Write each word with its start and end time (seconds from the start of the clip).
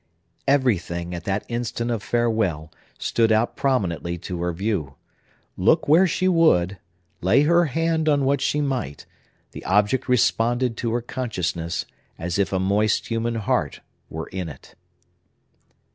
Everything, 0.47 1.13
at 1.13 1.25
that 1.25 1.45
instant 1.47 1.91
of 1.91 2.01
farewell, 2.01 2.73
stood 2.97 3.31
out 3.31 3.55
prominently 3.55 4.17
to 4.17 4.41
her 4.41 4.51
view. 4.51 4.95
Look 5.55 5.87
where 5.87 6.07
she 6.07 6.27
would, 6.27 6.79
lay 7.21 7.43
her 7.43 7.65
hand 7.65 8.09
on 8.09 8.25
what 8.25 8.41
she 8.41 8.61
might, 8.61 9.05
the 9.51 9.63
object 9.63 10.09
responded 10.09 10.75
to 10.77 10.91
her 10.93 11.03
consciousness, 11.03 11.85
as 12.17 12.39
if 12.39 12.51
a 12.51 12.57
moist 12.57 13.09
human 13.11 13.35
heart 13.35 13.81
were 14.09 14.25
in 14.29 14.49
it. 14.49 14.73